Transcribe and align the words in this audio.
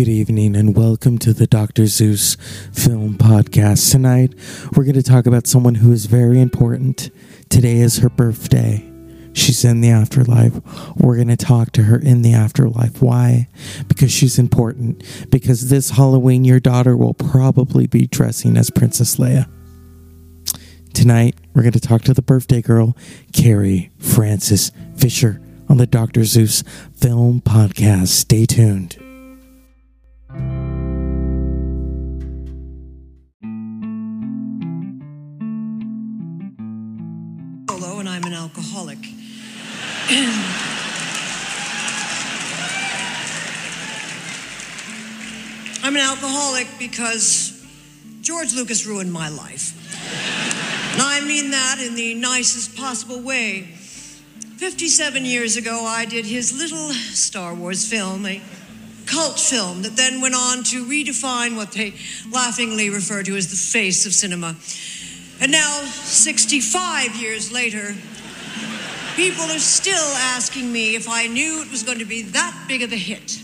Good 0.00 0.08
evening 0.08 0.56
and 0.56 0.74
welcome 0.74 1.18
to 1.18 1.34
the 1.34 1.46
Dr. 1.46 1.84
Zeus 1.84 2.36
Film 2.72 3.18
Podcast. 3.18 3.90
Tonight, 3.90 4.34
we're 4.74 4.84
going 4.84 4.94
to 4.94 5.02
talk 5.02 5.26
about 5.26 5.46
someone 5.46 5.74
who 5.74 5.92
is 5.92 6.06
very 6.06 6.40
important. 6.40 7.10
Today 7.50 7.80
is 7.80 7.98
her 7.98 8.08
birthday. 8.08 8.90
She's 9.34 9.62
in 9.62 9.82
the 9.82 9.90
afterlife. 9.90 10.54
We're 10.96 11.16
going 11.16 11.28
to 11.28 11.36
talk 11.36 11.72
to 11.72 11.82
her 11.82 11.98
in 11.98 12.22
the 12.22 12.32
afterlife. 12.32 13.02
Why? 13.02 13.48
Because 13.88 14.10
she's 14.10 14.38
important. 14.38 15.04
Because 15.30 15.68
this 15.68 15.90
Halloween, 15.90 16.46
your 16.46 16.60
daughter 16.60 16.96
will 16.96 17.12
probably 17.12 17.86
be 17.86 18.06
dressing 18.06 18.56
as 18.56 18.70
Princess 18.70 19.16
Leia. 19.16 19.50
Tonight, 20.94 21.34
we're 21.52 21.60
going 21.60 21.72
to 21.72 21.78
talk 21.78 22.00
to 22.04 22.14
the 22.14 22.22
birthday 22.22 22.62
girl, 22.62 22.96
Carrie 23.34 23.90
Frances 23.98 24.72
Fisher, 24.96 25.42
on 25.68 25.76
the 25.76 25.86
Dr. 25.86 26.24
Zeus 26.24 26.64
Film 26.94 27.42
Podcast. 27.42 28.08
Stay 28.08 28.46
tuned. 28.46 29.09
I'm 45.84 45.94
an 45.94 46.02
alcoholic 46.02 46.66
because 46.80 47.64
George 48.20 48.52
Lucas 48.52 48.86
ruined 48.86 49.12
my 49.12 49.28
life. 49.28 49.72
And 50.94 51.02
I 51.02 51.20
mean 51.20 51.52
that 51.52 51.78
in 51.78 51.94
the 51.94 52.14
nicest 52.14 52.76
possible 52.76 53.20
way. 53.20 53.68
57 54.56 55.24
years 55.24 55.56
ago, 55.56 55.84
I 55.84 56.06
did 56.06 56.26
his 56.26 56.58
little 56.58 56.90
Star 56.90 57.54
Wars 57.54 57.88
film, 57.88 58.26
a 58.26 58.42
cult 59.06 59.38
film 59.38 59.82
that 59.82 59.94
then 59.94 60.20
went 60.20 60.34
on 60.34 60.64
to 60.64 60.84
redefine 60.86 61.54
what 61.54 61.70
they 61.70 61.94
laughingly 62.32 62.90
refer 62.90 63.22
to 63.22 63.36
as 63.36 63.48
the 63.48 63.56
face 63.56 64.06
of 64.06 64.12
cinema. 64.12 64.56
And 65.40 65.52
now, 65.52 65.82
65 65.84 67.14
years 67.14 67.52
later, 67.52 67.94
people 69.20 69.44
are 69.44 69.58
still 69.58 70.14
asking 70.16 70.72
me 70.72 70.96
if 70.96 71.06
I 71.06 71.26
knew 71.26 71.60
it 71.60 71.70
was 71.70 71.82
going 71.82 71.98
to 71.98 72.06
be 72.06 72.22
that 72.22 72.64
big 72.66 72.80
of 72.80 72.90
a 72.90 72.96
hit. 72.96 73.38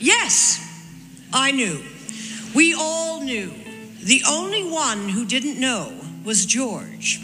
Yes, 0.00 0.58
I 1.32 1.52
knew. 1.52 1.80
We 2.52 2.74
all 2.74 3.20
knew. 3.20 3.52
The 4.02 4.22
only 4.28 4.68
one 4.68 5.08
who 5.08 5.24
didn't 5.24 5.60
know 5.60 5.92
was 6.24 6.46
George. 6.46 7.20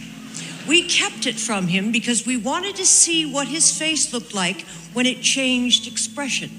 We 0.69 0.85
kept 0.85 1.27
it 1.27 1.35
from 1.35 1.67
him 1.67 1.91
because 1.91 2.25
we 2.25 2.37
wanted 2.37 2.77
to 2.77 2.87
see 2.87 3.29
what 3.29 3.49
his 3.49 3.77
face 3.77 4.13
looked 4.13 4.35
like 4.35 4.61
when 4.93 5.07
it 5.07 5.21
changed 5.21 5.89
expression. 5.89 6.51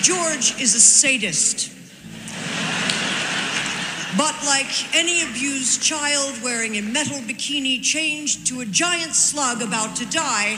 George 0.00 0.58
is 0.58 0.74
a 0.74 0.80
sadist. 0.80 1.73
But 4.24 4.42
like 4.46 4.94
any 4.96 5.20
abused 5.20 5.82
child 5.82 6.42
wearing 6.42 6.78
a 6.78 6.80
metal 6.80 7.18
bikini 7.18 7.82
changed 7.82 8.46
to 8.46 8.62
a 8.62 8.64
giant 8.64 9.14
slug 9.14 9.60
about 9.60 9.96
to 9.96 10.06
die, 10.06 10.56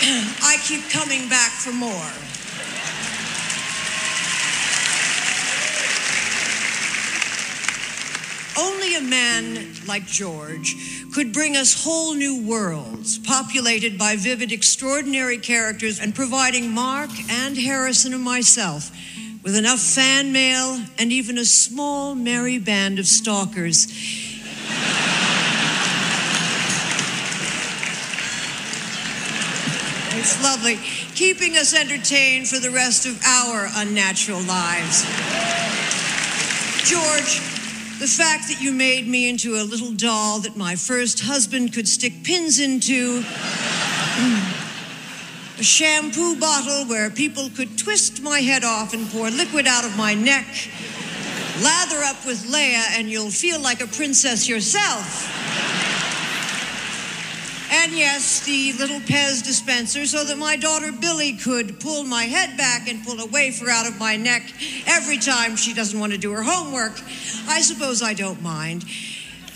I 0.42 0.56
keep 0.64 0.88
coming 0.88 1.28
back 1.28 1.50
for 1.50 1.72
more. 1.72 1.92
Only 8.58 8.94
a 8.96 9.02
man 9.02 9.74
like 9.86 10.06
George 10.06 10.76
could 11.12 11.34
bring 11.34 11.58
us 11.58 11.84
whole 11.84 12.14
new 12.14 12.42
worlds, 12.42 13.18
populated 13.18 13.98
by 13.98 14.16
vivid, 14.16 14.50
extraordinary 14.50 15.36
characters, 15.36 16.00
and 16.00 16.14
providing 16.14 16.70
Mark 16.70 17.10
and 17.28 17.58
Harrison 17.58 18.14
and 18.14 18.22
myself 18.22 18.90
with 19.46 19.54
enough 19.54 19.78
fan 19.78 20.32
mail 20.32 20.80
and 20.98 21.12
even 21.12 21.38
a 21.38 21.44
small, 21.44 22.16
merry 22.16 22.58
band 22.58 22.98
of 22.98 23.06
stalkers. 23.06 23.84
It's 30.18 30.42
lovely, 30.42 30.78
keeping 31.14 31.56
us 31.56 31.76
entertained 31.76 32.48
for 32.48 32.58
the 32.58 32.70
rest 32.70 33.06
of 33.06 33.22
our 33.24 33.68
unnatural 33.76 34.40
lives. 34.40 35.04
George, 36.82 37.38
the 38.00 38.08
fact 38.08 38.48
that 38.48 38.56
you 38.60 38.72
made 38.72 39.06
me 39.06 39.28
into 39.28 39.54
a 39.54 39.62
little 39.62 39.92
doll 39.92 40.40
that 40.40 40.56
my 40.56 40.74
first 40.74 41.20
husband 41.20 41.72
could 41.72 41.86
stick 41.86 42.24
pins 42.24 42.58
into, 42.58 43.22
a 45.58 45.62
shampoo 45.62 46.38
bottle 46.38 46.84
where 46.84 47.08
people 47.08 47.48
could 47.56 47.78
twist 47.78 48.22
my 48.22 48.40
head 48.40 48.62
off 48.62 48.92
and 48.92 49.08
pour 49.10 49.30
liquid 49.30 49.66
out 49.66 49.84
of 49.84 49.96
my 49.96 50.12
neck, 50.12 50.46
lather 51.62 52.02
up 52.04 52.26
with 52.26 52.44
Leia, 52.50 52.98
and 52.98 53.08
you'll 53.08 53.30
feel 53.30 53.60
like 53.60 53.80
a 53.80 53.86
princess 53.86 54.48
yourself. 54.48 55.32
And 57.70 57.92
yes, 57.92 58.44
the 58.44 58.72
little 58.74 59.00
Pez 59.00 59.44
dispenser 59.44 60.06
so 60.06 60.24
that 60.24 60.38
my 60.38 60.56
daughter 60.56 60.92
Billie 60.92 61.36
could 61.36 61.80
pull 61.80 62.04
my 62.04 62.24
head 62.24 62.56
back 62.56 62.88
and 62.88 63.04
pull 63.04 63.18
a 63.20 63.26
wafer 63.26 63.68
out 63.70 63.88
of 63.88 63.98
my 63.98 64.16
neck 64.16 64.42
every 64.86 65.18
time 65.18 65.56
she 65.56 65.72
doesn't 65.72 65.98
want 65.98 66.12
to 66.12 66.18
do 66.18 66.32
her 66.32 66.42
homework. 66.42 66.92
I 67.48 67.60
suppose 67.62 68.02
I 68.02 68.14
don't 68.14 68.42
mind. 68.42 68.84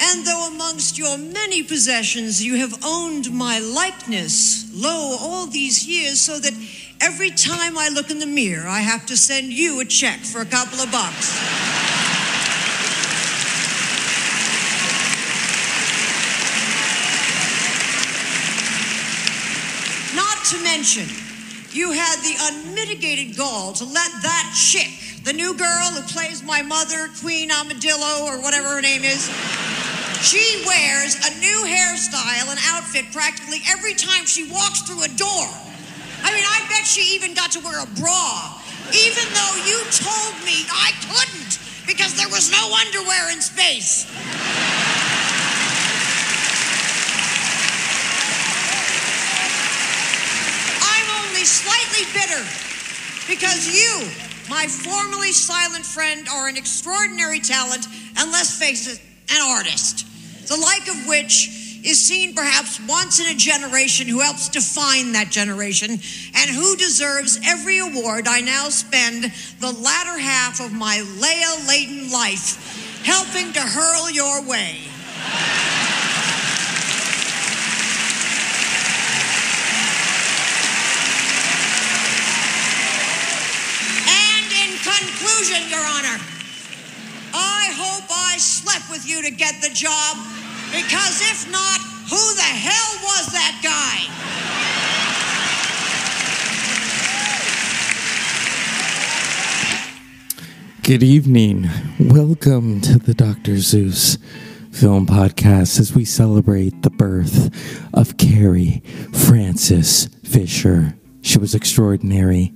And 0.03 0.27
though 0.27 0.49
amongst 0.51 0.99
your 0.99 1.19
many 1.19 1.63
possessions 1.63 2.43
you 2.43 2.57
have 2.57 2.75
owned 2.85 3.31
my 3.33 3.59
likeness, 3.59 4.71
lo, 4.75 5.17
all 5.21 5.47
these 5.47 5.87
years, 5.87 6.21
so 6.21 6.39
that 6.39 6.55
every 7.01 7.31
time 7.31 7.77
I 7.77 7.89
look 7.89 8.11
in 8.11 8.19
the 8.19 8.27
mirror, 8.27 8.67
I 8.67 8.81
have 8.81 9.05
to 9.07 9.17
send 9.17 9.53
you 9.53 9.81
a 9.81 9.85
check 9.85 10.21
for 10.21 10.41
a 10.41 10.47
couple 10.47 10.81
of 10.81 10.91
bucks. 10.91 11.39
Not 20.17 20.45
to 20.47 20.65
mention, 20.65 21.07
you 21.73 21.93
had 21.93 22.17
the 22.21 22.35
unmitigated 22.41 23.37
gall 23.37 23.75
to 23.75 23.85
let 23.85 24.11
that 24.23 24.53
chick, 24.57 24.91
the 25.25 25.33
new 25.33 25.55
girl 25.55 25.91
who 25.93 26.01
plays 26.09 26.43
my 26.43 26.63
mother, 26.63 27.09
Queen 27.21 27.51
Amadillo, 27.51 28.25
or 28.27 28.43
whatever 28.43 28.69
her 28.69 28.81
name 28.81 29.05
is, 29.05 29.31
she 30.23 30.63
wears 30.67 31.17
a 31.17 31.31
new 31.41 31.65
hairstyle 31.65 32.51
and 32.51 32.61
outfit 32.69 33.07
practically 33.13 33.61
every 33.69 33.95
time 33.95 34.27
she 34.27 34.45
walks 34.51 34.83
through 34.83 35.03
a 35.03 35.09
door. 35.17 35.49
I 36.23 36.35
mean, 36.35 36.45
I 36.45 36.61
bet 36.69 36.87
she 36.87 37.17
even 37.17 37.33
got 37.33 37.53
to 37.53 37.61
wear 37.61 37.83
a 37.83 37.87
bra, 37.97 38.61
even 38.93 39.25
though 39.33 39.57
you 39.65 39.81
told 39.89 40.37
me 40.45 40.69
I 40.69 40.93
couldn't 41.09 41.59
because 41.87 42.17
there 42.17 42.29
was 42.29 42.53
no 42.53 42.61
underwear 42.69 43.33
in 43.33 43.41
space. 43.41 44.05
I'm 50.85 51.09
only 51.25 51.45
slightly 51.49 52.05
bitter 52.13 52.45
because 53.27 53.73
you, 53.73 54.07
my 54.51 54.67
formerly 54.67 55.33
silent 55.33 55.87
friend, 55.87 56.29
are 56.29 56.49
an 56.49 56.59
extraordinary 56.59 57.41
talent 57.41 57.87
and 58.19 58.31
let's 58.31 58.59
face 58.59 58.87
it, 58.87 59.01
an 59.33 59.41
artist. 59.41 60.10
The 60.51 60.57
like 60.57 60.89
of 60.89 61.07
which 61.07 61.79
is 61.85 62.05
seen 62.05 62.35
perhaps 62.35 62.81
once 62.89 63.21
in 63.21 63.27
a 63.29 63.39
generation 63.39 64.09
who 64.09 64.19
helps 64.19 64.49
define 64.49 65.13
that 65.13 65.31
generation 65.31 65.91
and 65.91 66.51
who 66.51 66.75
deserves 66.75 67.39
every 67.47 67.79
award 67.79 68.27
I 68.27 68.41
now 68.41 68.69
spend 68.69 69.33
the 69.61 69.71
latter 69.71 70.19
half 70.19 70.61
of 70.61 70.73
my 70.73 71.05
Leia 71.21 71.69
laden 71.69 72.11
life 72.11 73.05
helping 73.05 73.53
to 73.53 73.61
hurl 73.61 74.11
your 74.11 74.43
way. 74.43 74.91
And 84.11 84.51
in 84.51 84.77
conclusion, 84.83 85.71
Your 85.71 85.87
Honor, 85.87 86.19
I 87.33 87.71
hope 87.75 88.11
I 88.11 88.37
slept 88.39 88.91
with 88.91 89.09
you 89.09 89.23
to 89.23 89.31
get 89.31 89.61
the 89.63 89.71
job, 89.71 90.17
because 90.71 91.21
if 91.23 91.51
not, 91.51 91.81
who 92.11 92.35
the 92.35 92.43
hell 92.43 92.99
was 93.05 93.27
that 93.33 93.61
guy? 93.63 94.07
Good 100.83 101.03
evening. 101.05 101.69
Welcome 102.01 102.81
to 102.81 102.99
the 102.99 103.15
Dr. 103.15 103.59
Zeus 103.59 104.19
Film 104.73 105.07
Podcast 105.07 105.79
as 105.79 105.95
we 105.95 106.05
celebrate 106.05 106.83
the 106.83 106.91
birth 106.91 107.49
of 107.95 108.17
Carrie 108.17 108.83
Frances 109.13 110.07
Fisher. 110.25 110.95
She 111.23 111.39
was 111.39 111.55
extraordinary. 111.55 112.53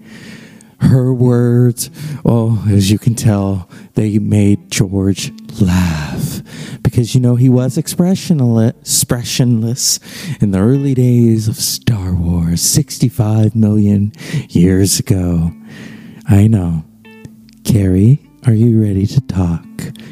Her 0.81 1.15
words, 1.15 1.91
oh, 2.25 2.67
as 2.69 2.91
you 2.91 2.99
can 2.99 3.15
tell, 3.15 3.69
they 3.94 4.19
made 4.19 4.70
George 4.70 5.32
laugh 5.61 6.43
because 6.82 7.14
you 7.14 7.20
know 7.20 7.35
he 7.35 7.49
was 7.49 7.76
expressionless, 7.79 9.99
in 10.41 10.50
the 10.52 10.58
early 10.58 10.94
days 10.94 11.49
of 11.49 11.56
Star 11.56 12.14
Wars 12.14 12.62
65 12.62 13.56
million 13.56 14.12
years 14.49 15.00
ago. 15.00 15.52
I 16.29 16.46
know. 16.46 16.85
Carrie, 17.64 18.20
are 18.46 18.52
you 18.52 18.81
ready 18.81 19.06
to 19.06 19.20
talk? 19.23 19.64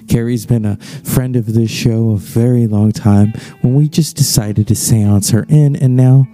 Carrie's 0.09 0.47
been 0.47 0.65
a 0.65 0.77
friend 0.77 1.37
of 1.37 1.55
this 1.55 1.71
show 1.71 2.11
a 2.11 2.17
very 2.17 2.67
long 2.67 2.93
time 2.93 3.33
when 3.61 3.75
we 3.75 3.89
just 3.89 4.17
decided 4.17 4.67
to 4.69 4.75
seance 4.75 5.31
her 5.31 5.45
in, 5.49 5.77
and 5.77 5.97
now 5.97 6.27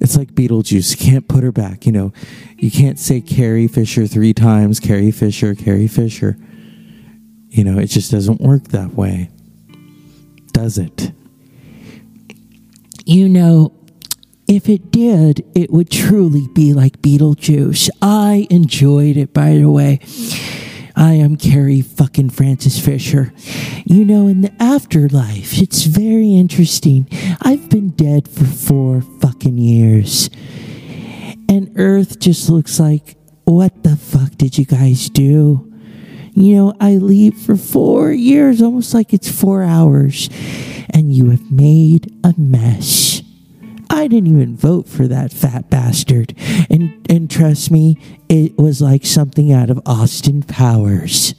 it's 0.00 0.16
like 0.16 0.32
Beetlejuice. 0.32 0.98
You 0.98 1.10
can't 1.10 1.28
put 1.28 1.44
her 1.44 1.52
back. 1.52 1.86
You 1.86 1.92
know, 1.92 2.12
you 2.56 2.70
can't 2.70 2.98
say 2.98 3.20
Carrie 3.20 3.68
Fisher 3.68 4.06
three 4.06 4.32
times, 4.32 4.80
Carrie 4.80 5.10
Fisher, 5.10 5.54
Carrie 5.54 5.88
Fisher. 5.88 6.38
You 7.54 7.62
know, 7.62 7.78
it 7.78 7.86
just 7.86 8.10
doesn't 8.10 8.40
work 8.40 8.64
that 8.68 8.94
way. 8.94 9.30
Does 10.52 10.76
it? 10.76 11.12
You 13.06 13.28
know, 13.28 13.72
if 14.48 14.68
it 14.68 14.90
did, 14.90 15.46
it 15.54 15.70
would 15.70 15.88
truly 15.88 16.48
be 16.48 16.72
like 16.72 17.00
Beetlejuice. 17.00 17.90
I 18.02 18.48
enjoyed 18.50 19.16
it, 19.16 19.32
by 19.32 19.50
the 19.56 19.70
way. 19.70 20.00
I 20.96 21.12
am 21.12 21.36
Carrie 21.36 21.80
fucking 21.80 22.30
Frances 22.30 22.84
Fisher. 22.84 23.32
You 23.84 24.04
know, 24.04 24.26
in 24.26 24.40
the 24.40 24.52
afterlife, 24.60 25.56
it's 25.62 25.84
very 25.84 26.34
interesting. 26.34 27.08
I've 27.40 27.70
been 27.70 27.90
dead 27.90 28.26
for 28.26 28.46
four 28.46 29.00
fucking 29.20 29.58
years. 29.58 30.28
And 31.48 31.70
Earth 31.76 32.18
just 32.18 32.50
looks 32.50 32.80
like, 32.80 33.16
what 33.44 33.84
the 33.84 33.94
fuck 33.94 34.32
did 34.38 34.58
you 34.58 34.64
guys 34.64 35.08
do? 35.08 35.70
You 36.34 36.56
know, 36.56 36.74
I 36.80 36.96
leave 36.96 37.36
for 37.36 37.56
four 37.56 38.12
years, 38.12 38.60
almost 38.60 38.92
like 38.92 39.12
it's 39.12 39.30
four 39.30 39.62
hours, 39.62 40.28
and 40.90 41.14
you 41.14 41.30
have 41.30 41.50
made 41.50 42.12
a 42.24 42.34
mess. 42.36 43.22
I 43.88 44.08
didn't 44.08 44.34
even 44.34 44.56
vote 44.56 44.88
for 44.88 45.06
that 45.06 45.32
fat 45.32 45.70
bastard. 45.70 46.34
And 46.68 47.06
and 47.08 47.30
trust 47.30 47.70
me, 47.70 47.98
it 48.28 48.58
was 48.58 48.82
like 48.82 49.06
something 49.06 49.52
out 49.52 49.70
of 49.70 49.80
Austin 49.86 50.42
Powers. 50.42 51.34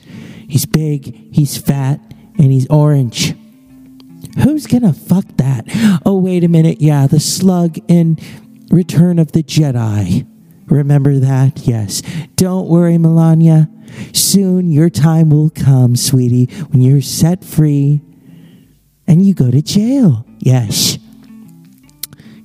He's 0.47 0.65
big, 0.65 1.33
he's 1.33 1.57
fat, 1.57 1.99
and 2.37 2.51
he's 2.51 2.67
orange. 2.69 3.35
Who's 4.43 4.65
gonna 4.65 4.93
fuck 4.93 5.25
that? 5.35 5.65
Oh, 6.05 6.17
wait 6.17 6.45
a 6.45 6.47
minute. 6.47 6.79
Yeah, 6.79 7.07
the 7.07 7.19
slug 7.19 7.77
in 7.89 8.17
Return 8.69 9.19
of 9.19 9.33
the 9.33 9.43
Jedi. 9.43 10.25
Remember 10.67 11.19
that? 11.19 11.67
Yes. 11.67 12.01
Don't 12.35 12.67
worry, 12.67 12.97
Melania. 12.97 13.69
Soon 14.13 14.71
your 14.71 14.89
time 14.89 15.29
will 15.29 15.49
come, 15.49 15.95
sweetie, 15.95 16.45
when 16.67 16.81
you're 16.81 17.01
set 17.01 17.43
free 17.43 18.01
and 19.07 19.25
you 19.25 19.33
go 19.33 19.51
to 19.51 19.61
jail. 19.61 20.25
Yes. 20.39 20.97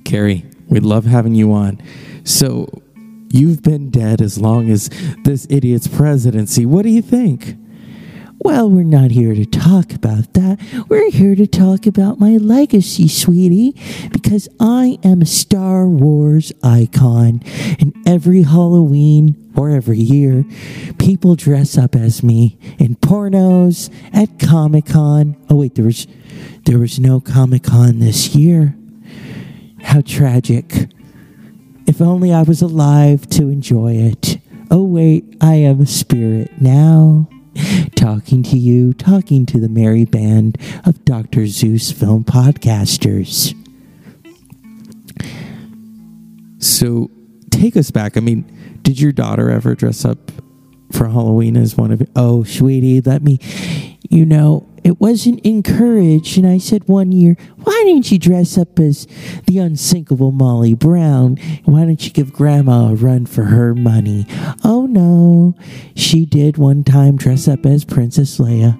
Carrie, 0.05 0.45
we 0.67 0.79
love 0.79 1.05
having 1.05 1.35
you 1.35 1.51
on. 1.51 1.81
So, 2.23 2.67
you've 3.29 3.63
been 3.63 3.89
dead 3.89 4.21
as 4.21 4.37
long 4.37 4.69
as 4.69 4.89
this 5.23 5.47
idiot's 5.49 5.87
presidency. 5.87 6.65
What 6.65 6.83
do 6.83 6.89
you 6.89 7.01
think? 7.01 7.55
Well, 8.43 8.71
we're 8.71 8.81
not 8.81 9.11
here 9.11 9.35
to 9.35 9.45
talk 9.45 9.93
about 9.93 10.33
that. 10.33 10.57
We're 10.89 11.11
here 11.11 11.35
to 11.35 11.45
talk 11.45 11.85
about 11.85 12.19
my 12.19 12.37
legacy, 12.37 13.07
sweetie, 13.07 13.79
because 14.11 14.49
I 14.59 14.97
am 15.03 15.21
a 15.21 15.27
Star 15.27 15.85
Wars 15.85 16.51
icon. 16.63 17.43
And 17.79 17.93
every 18.07 18.41
Halloween 18.41 19.51
or 19.55 19.69
every 19.69 19.99
year, 19.99 20.43
people 20.97 21.35
dress 21.35 21.77
up 21.77 21.95
as 21.95 22.23
me 22.23 22.57
in 22.79 22.95
pornos 22.95 23.93
at 24.11 24.39
Comic 24.39 24.87
Con. 24.87 25.37
Oh 25.47 25.57
wait, 25.57 25.75
there 25.75 25.85
was 25.85 26.07
there 26.65 26.79
was 26.79 26.99
no 26.99 27.19
Comic 27.19 27.61
Con 27.61 27.99
this 27.99 28.33
year. 28.33 28.75
How 29.83 30.01
tragic. 30.01 30.89
If 31.85 32.01
only 32.01 32.33
I 32.33 32.41
was 32.41 32.63
alive 32.63 33.29
to 33.29 33.49
enjoy 33.49 33.97
it. 33.97 34.39
Oh 34.71 34.83
wait, 34.83 35.37
I 35.39 35.55
am 35.55 35.79
a 35.81 35.85
spirit 35.85 36.59
now 36.59 37.29
talking 37.95 38.43
to 38.43 38.57
you, 38.57 38.93
talking 38.93 39.45
to 39.47 39.59
the 39.59 39.69
merry 39.69 40.05
band 40.05 40.57
of 40.85 41.03
Dr. 41.05 41.47
Zeus 41.47 41.91
film 41.91 42.23
podcasters. 42.23 43.55
So, 46.59 47.09
take 47.49 47.75
us 47.75 47.91
back. 47.91 48.17
I 48.17 48.19
mean, 48.19 48.79
did 48.83 48.99
your 48.99 49.11
daughter 49.11 49.49
ever 49.49 49.75
dress 49.75 50.05
up 50.05 50.31
for 50.91 51.07
Halloween 51.07 51.57
as 51.57 51.75
one 51.75 51.91
of 51.91 52.01
Oh, 52.15 52.43
sweetie, 52.43 53.01
let 53.01 53.23
me 53.23 53.39
you 54.11 54.25
know, 54.25 54.67
it 54.83 54.99
wasn't 54.99 55.39
encouraged. 55.45 56.37
And 56.37 56.47
I 56.47 56.57
said 56.57 56.87
one 56.87 57.11
year, 57.11 57.37
why 57.63 57.83
didn't 57.85 58.11
you 58.11 58.19
dress 58.19 58.57
up 58.57 58.79
as 58.79 59.07
the 59.47 59.59
unsinkable 59.59 60.31
Molly 60.31 60.73
Brown? 60.73 61.37
Why 61.65 61.85
don't 61.85 62.03
you 62.05 62.11
give 62.11 62.33
Grandma 62.33 62.89
a 62.89 62.95
run 62.95 63.25
for 63.25 63.43
her 63.45 63.75
money? 63.75 64.25
Oh 64.63 64.85
no, 64.87 65.55
she 65.95 66.25
did 66.25 66.57
one 66.57 66.83
time 66.83 67.17
dress 67.17 67.47
up 67.47 67.65
as 67.65 67.85
Princess 67.85 68.37
Leia. 68.37 68.79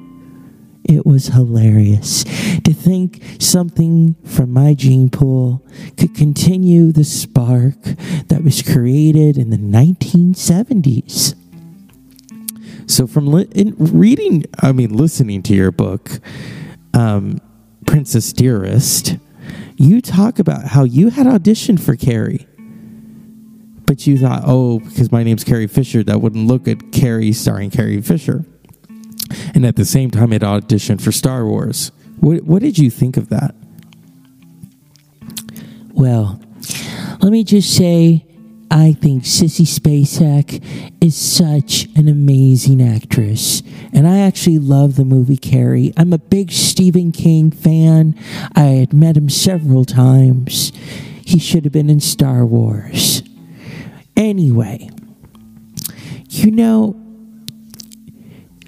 It 0.83 1.05
was 1.05 1.27
hilarious 1.27 2.23
to 2.23 2.73
think 2.73 3.21
something 3.39 4.15
from 4.25 4.51
my 4.51 4.73
gene 4.73 5.09
pool 5.09 5.63
could 5.95 6.15
continue 6.15 6.91
the 6.91 7.03
spark 7.03 7.75
that 8.27 8.43
was 8.43 8.63
created 8.63 9.37
in 9.37 9.51
the 9.51 9.57
1970s. 9.57 11.35
So 12.87 13.07
from 13.07 13.27
li- 13.27 13.47
in 13.53 13.75
reading, 13.77 14.45
I 14.59 14.71
mean, 14.71 14.93
listening 14.93 15.43
to 15.43 15.53
your 15.53 15.71
book, 15.71 16.19
um, 16.93 17.39
Princess 17.85 18.33
Diarist, 18.33 19.17
you 19.77 20.01
talk 20.01 20.39
about 20.39 20.65
how 20.65 20.83
you 20.83 21.09
had 21.09 21.25
auditioned 21.25 21.79
for 21.79 21.95
Carrie, 21.95 22.47
but 23.85 24.05
you 24.05 24.17
thought, 24.17 24.43
oh, 24.45 24.79
because 24.79 25.11
my 25.11 25.23
name's 25.23 25.43
Carrie 25.43 25.67
Fisher, 25.67 26.03
that 26.03 26.21
wouldn't 26.21 26.47
look 26.47 26.67
at 26.67 26.91
Carrie 26.91 27.33
starring 27.33 27.69
Carrie 27.69 28.01
Fisher. 28.01 28.45
And 29.53 29.65
at 29.65 29.75
the 29.75 29.85
same 29.85 30.11
time, 30.11 30.33
it 30.33 30.41
auditioned 30.41 31.01
for 31.01 31.11
Star 31.11 31.45
Wars. 31.45 31.91
What, 32.19 32.43
what 32.43 32.61
did 32.61 32.77
you 32.77 32.89
think 32.89 33.17
of 33.17 33.29
that? 33.29 33.55
Well, 35.93 36.41
let 37.21 37.31
me 37.31 37.43
just 37.43 37.75
say 37.75 38.25
I 38.71 38.93
think 38.93 39.23
Sissy 39.23 39.65
Spacek 39.65 40.63
is 41.01 41.13
such 41.15 41.89
an 41.97 42.07
amazing 42.07 42.81
actress. 42.81 43.61
And 43.91 44.07
I 44.07 44.19
actually 44.19 44.59
love 44.59 44.95
the 44.95 45.03
movie 45.03 45.35
Carrie. 45.35 45.93
I'm 45.97 46.13
a 46.13 46.17
big 46.17 46.53
Stephen 46.53 47.11
King 47.11 47.51
fan. 47.51 48.15
I 48.55 48.61
had 48.61 48.93
met 48.93 49.17
him 49.17 49.29
several 49.29 49.83
times. 49.83 50.71
He 51.25 51.37
should 51.37 51.65
have 51.65 51.73
been 51.73 51.89
in 51.89 51.99
Star 51.99 52.45
Wars. 52.45 53.23
Anyway, 54.15 54.89
you 56.29 56.51
know, 56.51 56.95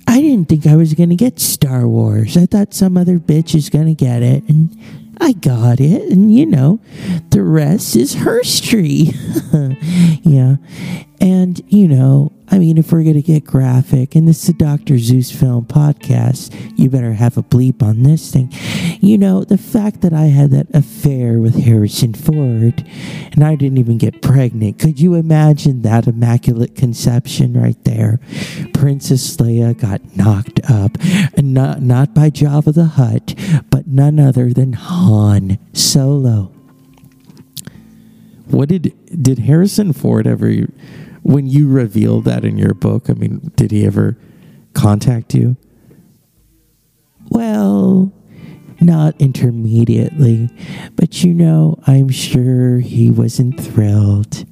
I 0.05 0.19
didn't 0.19 0.50
think 0.50 0.67
I 0.67 0.75
was 0.75 0.93
going 0.95 1.10
to 1.12 1.15
get 1.15 1.39
Star 1.39 1.88
Wars. 1.88 2.36
I 2.36 2.45
thought 2.45 2.74
some 2.74 2.98
other 2.98 3.19
bitch 3.19 3.55
is 3.55 3.69
going 3.69 3.88
to 3.88 3.95
get 3.95 4.22
it. 4.22 4.43
And 4.50 4.77
I 5.24 5.32
got 5.32 5.80
it, 5.80 6.12
and 6.12 6.36
you 6.36 6.46
know, 6.46 6.82
the 7.30 7.42
rest 7.44 7.96
is 7.96 8.12
history. 8.12 9.12
yeah. 10.22 10.58
And, 11.24 11.62
you 11.70 11.88
know, 11.88 12.34
I 12.50 12.60
mean, 12.60 12.77
if 12.77 12.92
we're 12.92 13.03
going 13.03 13.15
to 13.15 13.22
get 13.22 13.46
graphic, 13.46 14.13
and 14.13 14.27
this 14.27 14.44
is 14.44 14.50
a 14.50 14.53
Dr. 14.53 15.00
Zeus 15.00 15.32
film 15.32 15.65
podcast, 15.65 16.53
you 16.77 16.89
better 16.89 17.13
have 17.13 17.38
a 17.38 17.44
bleep 17.44 17.82
on 17.82 18.03
this 18.03 18.30
thing. 18.30 18.51
You 19.00 19.18
know, 19.18 19.46
the 19.46 19.58
fact 19.58 20.01
that 20.01 20.12
I 20.12 20.25
had 20.25 20.51
that 20.51 20.68
affair 20.75 21.39
with 21.39 21.63
Harrison 21.63 22.13
Ford 22.13 22.86
and 23.32 23.42
I 23.42 23.56
didn't 23.56 23.77
even 23.77 23.98
get 23.98 24.22
pregnant, 24.22 24.80
could 24.80 25.00
you 25.00 25.15
imagine 25.15 25.84
that 25.84 26.08
immaculate 26.08 26.75
conception 26.75 27.53
right 27.53 27.82
there? 27.86 28.20
Princess 28.74 29.38
Leia 29.38 29.80
got 29.80 30.18
knocked 30.18 30.60
up, 30.70 30.98
and 31.38 31.53
not, 31.53 31.82
not 31.82 32.13
by 32.13 32.32
Jabba 32.32 32.74
the 32.74 32.86
Hutt, 32.86 33.34
but 33.70 33.88
none 33.88 34.20
other 34.20 34.51
than 34.51 34.74
Han 34.74 35.58
Solo. 35.72 36.51
What 38.48 38.68
did 38.68 38.94
did 39.24 39.39
Harrison 39.39 39.94
Ford 39.94 40.27
ever 40.27 40.68
when 41.24 41.48
you 41.48 41.68
revealed 41.70 42.25
that 42.25 42.46
in 42.46 42.58
your 42.58 42.74
book, 42.74 43.10
I 43.10 43.13
mean, 43.13 43.51
did 43.56 43.72
he 43.72 43.86
ever 43.86 44.18
contact 44.74 45.34
you? 45.34 45.58
Well, 47.30 48.12
not 48.82 49.20
intermediately, 49.20 50.50
but 50.96 51.24
you 51.24 51.34
know, 51.34 51.80
I'm 51.88 52.10
sure 52.10 52.80
he 52.80 53.10
wasn't 53.10 53.60
thrilled. 53.60 54.46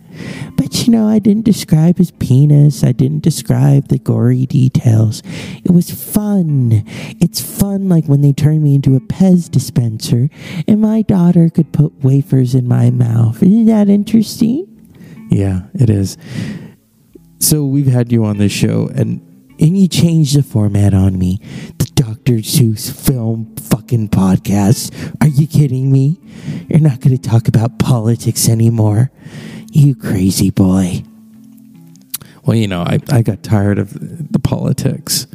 But 0.56 0.86
you 0.86 0.92
know, 0.92 1.08
I 1.08 1.20
didn't 1.20 1.46
describe 1.46 1.98
his 1.98 2.12
penis. 2.12 2.84
I 2.84 2.92
didn't 2.92 3.24
describe 3.24 3.88
the 3.88 4.00
gory 4.00 4.46
details. 4.46 5.24
It 5.64 5.72
was 5.72 5.92
fun. 5.92 6.84
It's 7.20 7.42
fun 7.42 7.90
like 7.90 8.06
when 8.06 8.22
they 8.22 8.34
turned 8.34 8.64
me 8.64 8.76
into 8.76 8.96
a 8.96 9.00
Pez 9.00 9.50
dispenser 9.50 10.30
and 10.68 10.82
my 10.82 11.02
daughter 11.02 11.50
could 11.50 11.72
put 11.72 12.04
wafers 12.04 12.56
in 12.56 12.68
my 12.68 12.90
mouth. 12.90 13.42
Isn't 13.42 13.66
that 13.66 13.90
interesting? 13.90 14.71
Yeah, 15.32 15.62
it 15.74 15.90
is. 15.90 16.18
So 17.40 17.66
we've 17.66 17.88
had 17.88 18.12
you 18.12 18.26
on 18.26 18.38
this 18.38 18.52
show, 18.52 18.90
and 18.94 19.26
and 19.60 19.78
you 19.78 19.88
changed 19.88 20.38
the 20.38 20.44
format 20.44 20.94
on 20.94 21.18
me. 21.18 21.40
The 21.78 21.90
Dr. 21.96 22.42
Zeus 22.42 22.90
film 22.90 23.56
fucking 23.56 24.10
podcast. 24.10 25.16
Are 25.22 25.28
you 25.28 25.48
kidding 25.48 25.92
me? 25.92 26.20
You're 26.68 26.80
not 26.80 27.00
going 27.00 27.16
to 27.18 27.30
talk 27.30 27.48
about 27.48 27.80
politics 27.80 28.50
anymore. 28.50 29.12
You 29.72 29.96
crazy 29.96 30.50
boy. 30.50 31.04
Well, 32.44 32.58
you 32.58 32.68
know, 32.68 32.82
I, 32.82 33.00
I 33.10 33.22
got 33.22 33.44
tired 33.44 33.80
of 33.80 33.94
the 34.32 34.40
politics. 34.40 35.28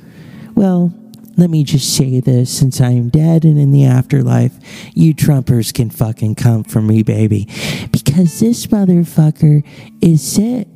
Well, 0.54 0.92
let 1.36 1.50
me 1.50 1.64
just 1.64 1.94
say 1.94 2.20
this 2.20 2.50
since 2.56 2.80
I 2.80 2.90
am 2.90 3.10
dead 3.10 3.44
and 3.44 3.58
in 3.58 3.70
the 3.70 3.84
afterlife, 3.84 4.54
you 4.94 5.14
Trumpers 5.14 5.72
can 5.72 5.90
fucking 5.90 6.34
come 6.34 6.64
for 6.64 6.80
me, 6.80 7.02
baby. 7.02 7.46
Because 7.92 8.40
this 8.40 8.66
motherfucker 8.66 9.64
is 10.00 10.22
sick. 10.22 10.68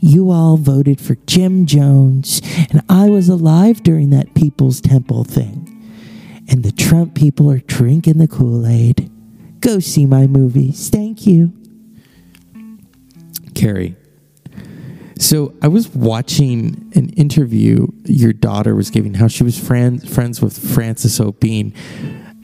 You 0.00 0.30
all 0.30 0.56
voted 0.56 1.00
for 1.00 1.16
Jim 1.26 1.66
Jones, 1.66 2.40
and 2.70 2.82
I 2.88 3.08
was 3.08 3.28
alive 3.28 3.82
during 3.82 4.10
that 4.10 4.34
People's 4.34 4.80
Temple 4.80 5.24
thing. 5.24 5.64
And 6.48 6.62
the 6.62 6.72
Trump 6.72 7.14
people 7.14 7.50
are 7.50 7.58
drinking 7.58 8.18
the 8.18 8.28
Kool 8.28 8.66
Aid. 8.66 9.10
Go 9.60 9.80
see 9.80 10.06
my 10.06 10.26
movies. 10.26 10.88
Thank 10.88 11.26
you. 11.26 11.52
Carrie. 13.54 13.96
So 15.18 15.52
I 15.60 15.68
was 15.68 15.88
watching 15.88 16.92
an 16.94 17.08
interview 17.10 17.88
your 18.04 18.32
daughter 18.32 18.76
was 18.76 18.88
giving, 18.90 19.14
how 19.14 19.26
she 19.26 19.42
was 19.42 19.58
friend, 19.58 20.08
friends 20.08 20.40
with 20.40 20.56
Francis 20.56 21.20
O'Bean. 21.20 21.74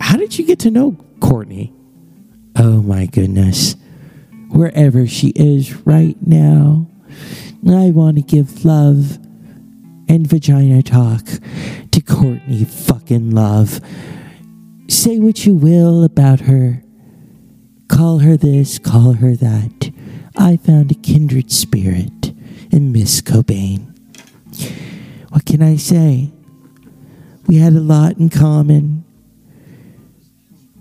How 0.00 0.16
did 0.16 0.36
you 0.36 0.44
get 0.44 0.58
to 0.60 0.72
know 0.72 0.98
Courtney? 1.20 1.72
Oh 2.56 2.82
my 2.82 3.06
goodness. 3.06 3.76
Wherever 4.50 5.06
she 5.06 5.28
is 5.36 5.86
right 5.86 6.16
now, 6.20 6.88
I 7.66 7.90
want 7.90 8.16
to 8.16 8.22
give 8.22 8.64
love 8.64 9.18
and 10.08 10.26
vagina 10.26 10.82
talk 10.82 11.24
to 11.92 12.00
Courtney 12.00 12.64
fucking 12.64 13.30
Love. 13.30 13.80
Say 14.88 15.20
what 15.20 15.46
you 15.46 15.54
will 15.54 16.02
about 16.02 16.40
her. 16.40 16.82
Call 17.88 18.18
her 18.18 18.36
this, 18.36 18.80
call 18.80 19.12
her 19.14 19.36
that. 19.36 19.92
I 20.36 20.56
found 20.56 20.90
a 20.90 20.94
kindred 20.94 21.52
spirit 21.52 22.23
in 22.74 22.90
Miss 22.90 23.20
Cobain. 23.20 23.96
What 25.30 25.46
can 25.46 25.62
I 25.62 25.76
say? 25.76 26.32
We 27.46 27.58
had 27.58 27.72
a 27.72 27.80
lot 27.80 28.18
in 28.18 28.30
common 28.30 29.04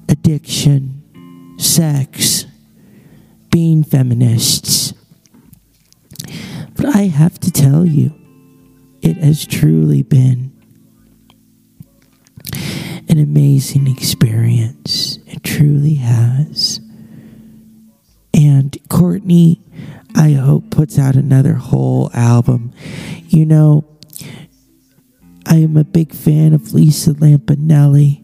addiction, 0.10 1.04
sex, 1.60 2.46
being 3.52 3.84
feminists. 3.84 4.96
But 6.76 6.96
I 6.96 7.04
have 7.04 7.40
to 7.42 7.52
tell 7.52 7.86
you, 7.86 8.12
it 9.04 9.18
has 9.18 9.46
truly 9.46 10.02
been 10.02 10.52
an 13.08 13.20
amazing 13.20 13.86
experience. 13.86 15.20
It 15.28 15.44
truly 15.44 15.96
has. 15.96 16.80
And 18.34 18.76
Courtney, 18.90 19.63
I 20.24 20.32
hope, 20.32 20.70
puts 20.70 20.98
out 20.98 21.18
another 21.18 21.56
whole 21.56 22.10
album. 22.14 22.72
You 23.28 23.46
know, 23.46 23.84
I 25.46 25.56
am 25.56 25.76
a 25.76 25.84
big 25.84 26.14
fan 26.14 26.54
of 26.54 26.74
Lisa 26.74 27.12
Lampanelli. 27.12 28.22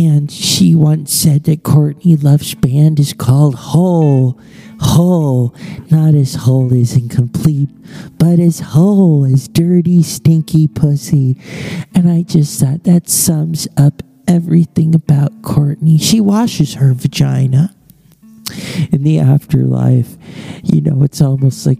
And 0.00 0.32
she 0.32 0.74
once 0.74 1.12
said 1.12 1.44
that 1.44 1.64
Courtney 1.64 2.16
Love's 2.16 2.54
band 2.54 2.98
is 2.98 3.12
called 3.12 3.56
Hole. 3.56 4.40
Hole. 4.80 5.54
Not 5.90 6.14
as 6.14 6.34
whole 6.34 6.72
as 6.72 6.96
incomplete, 6.96 7.68
but 8.18 8.38
as 8.38 8.60
whole 8.60 9.26
as 9.26 9.48
dirty, 9.48 10.02
stinky 10.02 10.66
pussy. 10.66 11.36
And 11.94 12.10
I 12.10 12.22
just 12.22 12.58
thought 12.58 12.84
that 12.84 13.10
sums 13.10 13.68
up 13.76 14.02
everything 14.30 14.94
about 14.94 15.42
Courtney. 15.42 15.98
She 15.98 16.20
washes 16.20 16.74
her 16.74 16.94
vagina. 16.94 17.74
In 18.92 19.02
the 19.02 19.18
afterlife, 19.18 20.16
you 20.62 20.80
know, 20.80 21.02
it's 21.02 21.20
almost 21.20 21.66
like 21.66 21.78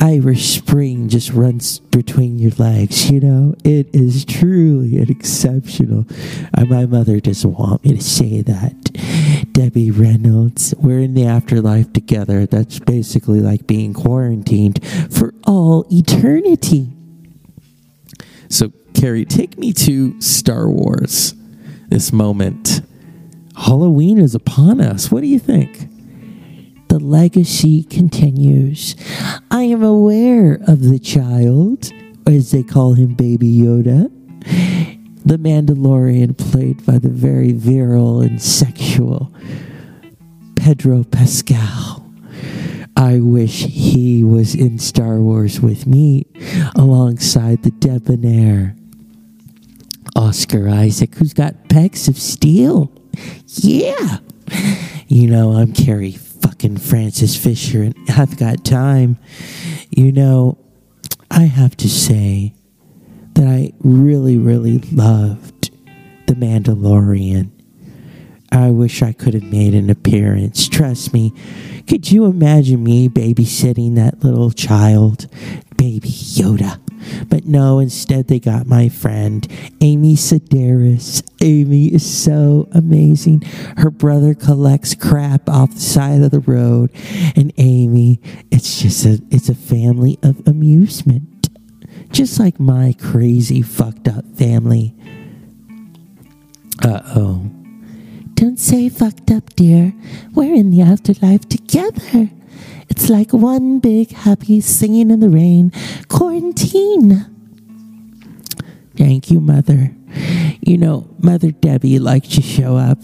Irish 0.00 0.58
Spring 0.58 1.08
just 1.08 1.30
runs 1.32 1.78
between 1.78 2.38
your 2.38 2.52
legs, 2.52 3.10
you 3.10 3.20
know? 3.20 3.54
It 3.64 3.94
is 3.94 4.24
truly 4.24 4.98
an 4.98 5.10
exceptional. 5.10 6.06
Uh, 6.54 6.64
my 6.66 6.86
mother 6.86 7.18
doesn't 7.18 7.52
want 7.52 7.84
me 7.84 7.96
to 7.96 8.02
say 8.02 8.42
that. 8.42 9.52
Debbie 9.52 9.90
Reynolds, 9.90 10.74
we're 10.78 11.00
in 11.00 11.14
the 11.14 11.24
afterlife 11.26 11.92
together. 11.92 12.46
That's 12.46 12.78
basically 12.78 13.40
like 13.40 13.66
being 13.66 13.92
quarantined 13.92 14.84
for 15.10 15.34
all 15.46 15.86
eternity. 15.90 16.88
So, 18.48 18.72
Carrie, 18.94 19.24
take 19.24 19.58
me 19.58 19.72
to 19.72 20.20
Star 20.20 20.68
Wars. 20.68 21.34
This 21.88 22.12
moment. 22.12 22.82
Halloween 23.56 24.18
is 24.18 24.34
upon 24.34 24.80
us. 24.80 25.10
What 25.10 25.22
do 25.22 25.26
you 25.26 25.38
think? 25.38 25.88
the 26.88 27.04
legacy 27.04 27.82
continues. 27.82 28.96
I 29.50 29.64
am 29.64 29.82
aware 29.82 30.54
of 30.66 30.82
the 30.82 30.98
child, 30.98 31.90
as 32.26 32.52
they 32.52 32.62
call 32.62 32.94
him 32.94 33.14
Baby 33.14 33.52
Yoda, 33.52 34.10
the 35.24 35.36
Mandalorian, 35.36 36.38
played 36.38 36.86
by 36.86 36.98
the 36.98 37.10
very 37.10 37.52
virile 37.52 38.22
and 38.22 38.40
sexual 38.40 39.30
Pedro 40.54 41.04
Pascal. 41.04 42.10
I 42.96 43.20
wish 43.20 43.64
he 43.66 44.24
was 44.24 44.54
in 44.54 44.78
Star 44.78 45.18
Wars 45.18 45.60
with 45.60 45.86
me 45.86 46.24
alongside 46.74 47.62
the 47.62 47.72
debonair 47.72 48.74
Oscar 50.16 50.68
Isaac, 50.68 51.14
who's 51.14 51.34
got 51.34 51.68
pecs 51.68 52.08
of 52.08 52.18
steel. 52.18 52.90
Yeah. 53.46 54.18
You 55.08 55.28
know, 55.28 55.52
I'm 55.52 55.72
Carrie 55.72 56.12
fucking 56.12 56.78
Frances 56.78 57.36
Fisher 57.36 57.82
and 57.82 57.94
I've 58.08 58.38
got 58.38 58.64
time. 58.64 59.18
You 59.90 60.12
know, 60.12 60.58
I 61.30 61.42
have 61.42 61.76
to 61.78 61.88
say 61.88 62.54
that 63.34 63.46
I 63.46 63.72
really, 63.80 64.38
really 64.38 64.78
loved 64.78 65.70
The 66.26 66.34
Mandalorian. 66.34 67.50
I 68.50 68.70
wish 68.70 69.02
I 69.02 69.12
could 69.12 69.34
have 69.34 69.42
made 69.42 69.74
an 69.74 69.90
appearance. 69.90 70.66
Trust 70.66 71.12
me. 71.12 71.34
Could 71.86 72.10
you 72.10 72.24
imagine 72.24 72.82
me 72.82 73.08
babysitting 73.08 73.96
that 73.96 74.24
little 74.24 74.50
child? 74.50 75.28
Baby 75.76 76.08
Yoda. 76.08 76.80
But 77.28 77.46
no, 77.46 77.78
instead 77.78 78.28
they 78.28 78.40
got 78.40 78.66
my 78.66 78.88
friend, 78.88 79.46
Amy 79.80 80.14
Sedaris. 80.14 81.22
Amy 81.40 81.86
is 81.86 82.04
so 82.04 82.68
amazing. 82.72 83.42
Her 83.76 83.90
brother 83.90 84.34
collects 84.34 84.94
crap 84.94 85.48
off 85.48 85.74
the 85.74 85.80
side 85.80 86.22
of 86.22 86.30
the 86.30 86.40
road. 86.40 86.90
And 87.34 87.52
Amy, 87.56 88.20
it's 88.50 88.80
just 88.80 89.04
a 89.04 89.22
it's 89.30 89.48
a 89.48 89.54
family 89.54 90.18
of 90.22 90.46
amusement. 90.46 91.48
Just 92.10 92.38
like 92.38 92.58
my 92.60 92.94
crazy 92.98 93.62
fucked 93.62 94.08
up 94.08 94.24
family. 94.36 94.94
Uh 96.82 97.00
oh. 97.14 97.50
Don't 98.34 98.58
say 98.58 98.88
fucked 98.90 99.30
up, 99.30 99.54
dear. 99.56 99.94
We're 100.34 100.54
in 100.54 100.70
the 100.70 100.82
afterlife 100.82 101.48
together. 101.48 102.30
It's 102.88 103.08
like 103.08 103.32
one 103.32 103.78
big 103.80 104.12
happy 104.12 104.60
singing 104.60 105.10
in 105.10 105.20
the 105.20 105.28
rain 105.28 105.72
quarantine. 106.08 107.26
Thank 108.96 109.30
you, 109.30 109.40
Mother. 109.40 109.94
You 110.60 110.78
know, 110.78 111.08
Mother 111.18 111.50
Debbie 111.50 111.98
likes 111.98 112.28
to 112.28 112.42
show 112.42 112.76
up 112.76 112.98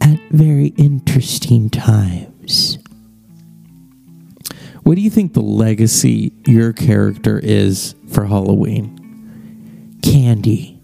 at 0.00 0.20
very 0.30 0.68
interesting 0.76 1.70
times. 1.70 2.78
What 4.82 4.94
do 4.94 5.00
you 5.00 5.10
think 5.10 5.34
the 5.34 5.40
legacy 5.40 6.32
your 6.46 6.72
character 6.72 7.38
is 7.38 7.94
for 8.08 8.26
Halloween? 8.26 9.98
Candy, 10.02 10.80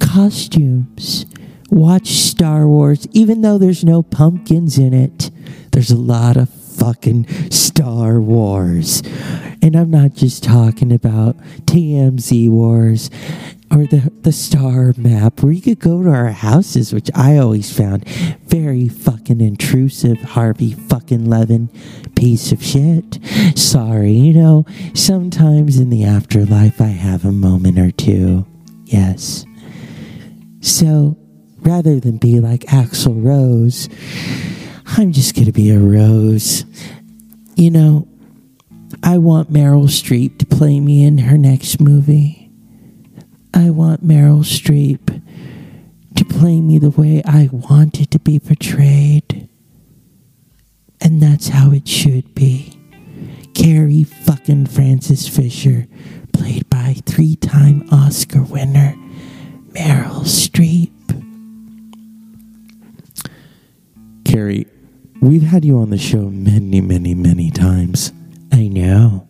costumes, 0.00 1.26
watch 1.70 2.08
Star 2.08 2.66
Wars, 2.66 3.06
even 3.12 3.40
though 3.40 3.56
there's 3.58 3.84
no 3.84 4.02
pumpkins 4.02 4.76
in 4.76 4.92
it. 4.92 5.30
There's 5.72 5.90
a 5.90 5.96
lot 5.96 6.36
of 6.36 6.50
fucking 6.82 7.24
Star 7.52 8.20
Wars. 8.20 9.04
And 9.62 9.76
I'm 9.76 9.92
not 9.92 10.14
just 10.14 10.42
talking 10.42 10.90
about 10.90 11.36
TMZ 11.66 12.48
Wars 12.50 13.08
or 13.70 13.86
the, 13.86 14.12
the 14.22 14.32
star 14.32 14.92
map 14.96 15.44
where 15.44 15.52
you 15.52 15.62
could 15.62 15.78
go 15.78 16.02
to 16.02 16.08
our 16.08 16.30
houses, 16.30 16.92
which 16.92 17.08
I 17.14 17.36
always 17.36 17.72
found 17.74 18.08
very 18.48 18.88
fucking 18.88 19.40
intrusive. 19.40 20.18
Harvey 20.18 20.72
fucking 20.72 21.24
Levin, 21.26 21.68
piece 22.16 22.50
of 22.50 22.60
shit. 22.60 23.20
Sorry, 23.56 24.14
you 24.14 24.34
know, 24.34 24.66
sometimes 24.92 25.78
in 25.78 25.88
the 25.88 26.02
afterlife 26.02 26.80
I 26.80 26.86
have 26.86 27.24
a 27.24 27.30
moment 27.30 27.78
or 27.78 27.92
two. 27.92 28.44
Yes. 28.86 29.46
So 30.60 31.16
rather 31.60 32.00
than 32.00 32.16
be 32.16 32.40
like 32.40 32.62
Axl 32.62 33.24
Rose, 33.24 33.88
I'm 34.86 35.12
just 35.12 35.34
going 35.34 35.46
to 35.46 35.52
be 35.52 35.70
a 35.70 35.78
rose. 35.78 36.64
You 37.56 37.70
know, 37.70 38.08
I 39.02 39.18
want 39.18 39.52
Meryl 39.52 39.84
Streep 39.84 40.38
to 40.38 40.46
play 40.46 40.80
me 40.80 41.04
in 41.04 41.18
her 41.18 41.38
next 41.38 41.80
movie. 41.80 42.50
I 43.54 43.70
want 43.70 44.06
Meryl 44.06 44.44
Streep 44.44 45.22
to 46.16 46.24
play 46.24 46.60
me 46.60 46.78
the 46.78 46.90
way 46.90 47.22
I 47.24 47.48
want 47.52 48.00
it 48.00 48.10
to 48.12 48.18
be 48.18 48.38
portrayed. 48.38 49.48
And 51.00 51.22
that's 51.22 51.48
how 51.48 51.72
it 51.72 51.88
should 51.88 52.34
be. 52.34 52.78
Carrie 53.54 54.04
fucking 54.04 54.66
Frances 54.66 55.28
Fisher, 55.28 55.86
played 56.32 56.68
by 56.70 56.96
three 57.06 57.36
time 57.36 57.86
Oscar 57.90 58.42
winner 58.42 58.94
Meryl 59.72 60.22
Streep. 60.24 60.90
Carrie, 64.24 64.66
we've 65.22 65.42
had 65.44 65.64
you 65.64 65.78
on 65.78 65.90
the 65.90 65.98
show 65.98 66.28
many, 66.28 66.80
many, 66.80 67.14
many 67.14 67.50
times. 67.50 68.12
I 68.52 68.66
know. 68.66 69.28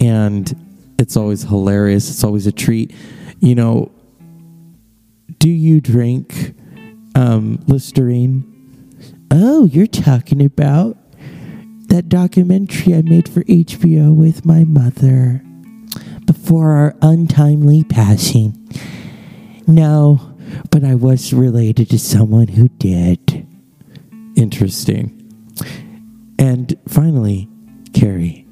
And 0.00 0.54
it's 0.98 1.16
always 1.16 1.42
hilarious. 1.42 2.10
It's 2.10 2.24
always 2.24 2.46
a 2.46 2.52
treat. 2.52 2.92
You 3.38 3.54
know, 3.54 3.92
do 5.38 5.48
you 5.48 5.80
drink 5.80 6.54
um, 7.14 7.62
Listerine? 7.68 8.44
Oh, 9.30 9.66
you're 9.66 9.86
talking 9.86 10.44
about 10.44 10.98
that 11.86 12.08
documentary 12.08 12.94
I 12.94 13.02
made 13.02 13.28
for 13.28 13.44
HBO 13.44 14.14
with 14.14 14.44
my 14.44 14.64
mother 14.64 15.42
before 16.26 16.72
our 16.72 16.96
untimely 17.00 17.84
passing. 17.84 18.68
No, 19.66 20.34
but 20.70 20.82
I 20.82 20.96
was 20.96 21.32
related 21.32 21.88
to 21.90 21.98
someone 21.98 22.48
who 22.48 22.68
did. 22.68 23.46
Interesting. 24.38 25.10
And 26.38 26.78
finally, 26.86 27.48
Carrie, 27.92 28.46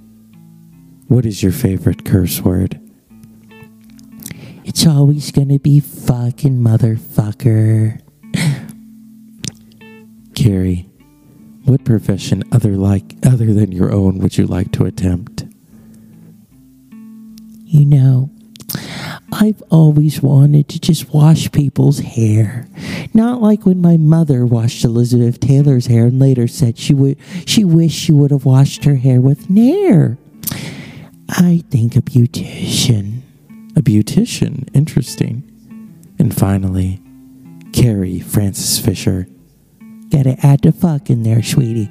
what 1.06 1.24
is 1.24 1.44
your 1.44 1.52
favorite 1.52 2.04
curse 2.04 2.40
word? 2.40 2.80
It's 4.64 4.84
always 4.84 5.30
gonna 5.30 5.60
be 5.60 5.78
fucking 5.78 6.58
motherfucker. 6.58 8.00
Carrie, 10.34 10.90
what 11.66 11.84
profession 11.84 12.42
other 12.50 12.76
like 12.76 13.14
other 13.24 13.54
than 13.54 13.70
your 13.70 13.92
own 13.92 14.18
would 14.18 14.36
you 14.36 14.48
like 14.48 14.72
to 14.72 14.86
attempt? 14.86 15.44
You 17.64 17.84
know, 17.84 18.30
I've 19.32 19.62
always 19.70 20.22
wanted 20.22 20.68
to 20.68 20.80
just 20.80 21.12
wash 21.12 21.50
people's 21.50 21.98
hair. 21.98 22.68
Not 23.12 23.42
like 23.42 23.66
when 23.66 23.80
my 23.80 23.96
mother 23.96 24.46
washed 24.46 24.84
Elizabeth 24.84 25.40
Taylor's 25.40 25.86
hair 25.86 26.06
and 26.06 26.18
later 26.18 26.46
said 26.46 26.78
she 26.78 26.94
would 26.94 27.18
she 27.44 27.64
wished 27.64 27.98
she 27.98 28.12
would 28.12 28.30
have 28.30 28.44
washed 28.44 28.84
her 28.84 28.96
hair 28.96 29.20
with 29.20 29.50
Nair. 29.50 30.16
I 31.28 31.64
think 31.70 31.96
a 31.96 32.02
beautician. 32.02 33.22
A 33.74 33.82
beautician. 33.82 34.68
Interesting. 34.74 35.42
And 36.18 36.34
finally, 36.34 37.02
Carrie 37.72 38.20
Frances 38.20 38.78
Fisher. 38.78 39.26
Gotta 40.10 40.36
add 40.46 40.62
the 40.62 40.72
fuck 40.72 41.10
in 41.10 41.24
there, 41.24 41.42
sweetie. 41.42 41.90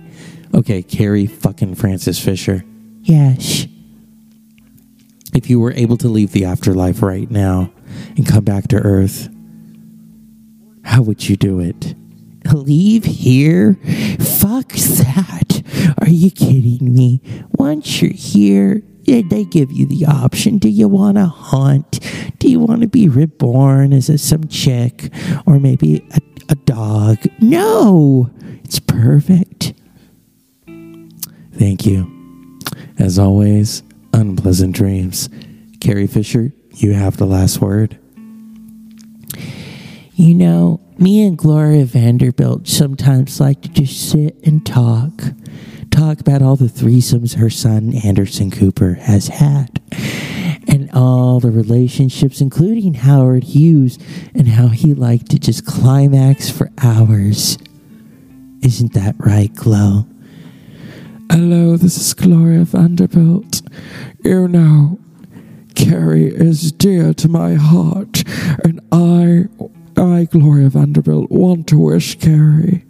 Okay, 0.53 0.81
Carrie 0.81 1.27
fucking 1.27 1.75
Frances 1.75 2.17
Fisher. 2.17 2.63
Yes. 3.01 3.67
If 5.33 5.49
you 5.49 5.59
were 5.59 5.73
able 5.73 5.97
to 5.97 6.07
leave 6.07 6.31
the 6.31 6.45
afterlife 6.45 7.01
right 7.01 7.29
now 7.29 7.71
and 8.15 8.27
come 8.27 8.43
back 8.43 8.67
to 8.69 8.77
Earth, 8.77 9.29
how 10.83 11.01
would 11.01 11.27
you 11.27 11.35
do 11.35 11.59
it? 11.59 11.95
Leave 12.53 13.05
here? 13.05 13.73
Fuck 14.19 14.69
that. 14.73 15.63
Are 15.99 16.09
you 16.09 16.29
kidding 16.31 16.93
me? 16.93 17.21
Once 17.57 18.01
you're 18.01 18.11
here, 18.13 18.81
they 19.05 19.45
give 19.45 19.71
you 19.71 19.85
the 19.85 20.05
option. 20.05 20.57
Do 20.57 20.69
you 20.69 20.87
want 20.87 21.17
to 21.17 21.25
haunt? 21.25 21.99
Do 22.39 22.49
you 22.49 22.59
want 22.59 22.81
to 22.81 22.87
be 22.87 23.09
reborn 23.09 23.93
as 23.93 24.09
a, 24.09 24.17
some 24.17 24.47
chick 24.47 25.11
or 25.45 25.59
maybe 25.59 26.07
a, 26.11 26.21
a 26.49 26.55
dog? 26.55 27.17
No, 27.39 28.29
it's 28.63 28.79
perfect. 28.79 29.73
Thank 31.53 31.85
you. 31.85 32.11
As 32.99 33.17
always, 33.19 33.83
unpleasant 34.15 34.73
dreams. 34.75 35.29
Carrie 35.81 36.07
Fisher, 36.07 36.53
you 36.71 36.93
have 36.93 37.17
the 37.17 37.25
last 37.25 37.61
word. 37.61 37.99
You 40.13 40.33
know, 40.33 40.79
me 40.97 41.25
and 41.25 41.37
Gloria 41.37 41.85
Vanderbilt 41.85 42.67
sometimes 42.67 43.39
like 43.39 43.61
to 43.63 43.69
just 43.69 44.09
sit 44.09 44.37
and 44.45 44.65
talk. 44.65 45.11
Talk 45.91 46.21
about 46.21 46.41
all 46.41 46.55
the 46.55 46.65
threesomes 46.65 47.35
her 47.35 47.49
son 47.49 47.93
Anderson 47.93 48.49
Cooper 48.49 48.93
has 48.93 49.27
had. 49.27 49.81
And 50.67 50.89
all 50.93 51.39
the 51.39 51.51
relationships, 51.51 52.41
including 52.41 52.95
Howard 52.95 53.43
Hughes, 53.43 53.99
and 54.33 54.47
how 54.47 54.67
he 54.69 54.93
liked 54.93 55.29
to 55.31 55.39
just 55.39 55.65
climax 55.65 56.49
for 56.49 56.71
hours. 56.81 57.57
Isn't 58.61 58.93
that 58.93 59.15
right, 59.19 59.53
Glo? 59.53 60.07
Hello, 61.31 61.75
this 61.75 61.97
is 61.97 62.13
Gloria 62.13 62.63
Vanderbilt. 62.63 63.61
You 64.23 64.47
know, 64.47 64.99
Carrie 65.73 66.27
is 66.27 66.71
dear 66.71 67.13
to 67.15 67.27
my 67.27 67.55
heart, 67.55 68.23
and 68.63 68.79
I, 68.91 69.45
I, 69.99 70.25
Gloria 70.25 70.69
Vanderbilt, 70.69 71.31
want 71.31 71.67
to 71.67 71.79
wish 71.79 72.17
Carrie 72.19 72.85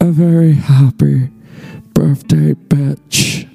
a 0.00 0.06
very 0.06 0.54
happy 0.54 1.28
birthday, 1.92 2.54
bitch. 2.54 3.48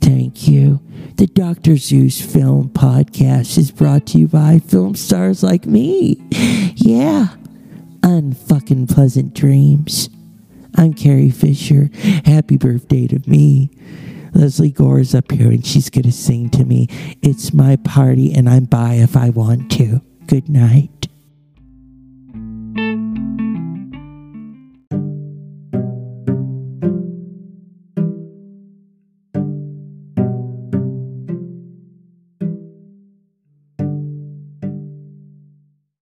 Thank 0.00 0.46
you. 0.46 0.80
The 1.16 1.26
Dr. 1.26 1.78
Zeus 1.78 2.20
Film 2.20 2.68
Podcast 2.68 3.56
is 3.56 3.70
brought 3.70 4.06
to 4.08 4.18
you 4.18 4.28
by 4.28 4.58
film 4.58 4.94
stars 4.94 5.42
like 5.42 5.66
me. 5.66 6.22
Yeah, 6.76 7.28
unfucking 8.02 8.94
pleasant 8.94 9.34
dreams. 9.34 10.10
I'm 10.74 10.94
Carrie 10.94 11.30
Fisher. 11.30 11.90
Happy 12.24 12.56
birthday 12.56 13.06
to 13.08 13.20
me. 13.28 13.70
Lesley 14.34 14.70
Gore 14.70 15.00
is 15.00 15.14
up 15.14 15.32
here 15.32 15.50
and 15.50 15.64
she's 15.64 15.90
going 15.90 16.04
to 16.04 16.12
sing 16.12 16.50
to 16.50 16.64
me. 16.64 16.86
It's 17.22 17.52
my 17.52 17.76
party 17.76 18.32
and 18.34 18.48
I'm 18.48 18.64
by 18.64 18.94
if 18.94 19.16
I 19.16 19.30
want 19.30 19.70
to. 19.72 20.00
Good 20.26 20.48
night. 20.48 20.97